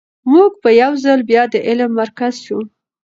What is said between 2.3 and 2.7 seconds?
شو.